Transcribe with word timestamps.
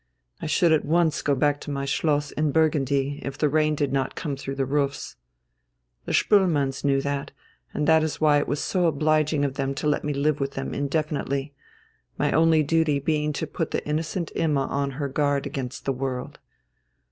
I 0.41 0.47
should 0.47 0.71
at 0.71 0.83
once 0.83 1.21
go 1.21 1.35
back 1.35 1.61
to 1.61 1.69
my 1.69 1.85
Schloss 1.85 2.31
in 2.31 2.51
Burgundy 2.51 3.19
if 3.21 3.37
the 3.37 3.47
rain 3.47 3.75
did 3.75 3.93
not 3.93 4.15
come 4.15 4.35
through 4.35 4.55
the 4.55 4.65
roofs. 4.65 5.15
The 6.05 6.11
Spoelmanns 6.11 6.83
knew 6.83 7.01
that, 7.01 7.31
and 7.71 7.87
that 7.87 8.01
is 8.01 8.19
why 8.19 8.39
it 8.39 8.47
was 8.47 8.59
so 8.59 8.87
obliging 8.87 9.45
of 9.45 9.53
them 9.57 9.75
to 9.75 9.85
let 9.85 10.03
me 10.03 10.13
live 10.15 10.39
with 10.39 10.53
them 10.53 10.73
indefinitely, 10.73 11.53
my 12.17 12.31
only 12.31 12.63
duty 12.63 12.97
being 12.97 13.31
to 13.33 13.45
put 13.45 13.69
the 13.69 13.87
innocent 13.87 14.31
Imma 14.33 14.65
on 14.65 14.89
her 14.97 15.07
guard 15.07 15.45
against 15.45 15.85
the 15.85 15.93
world. 15.93 16.39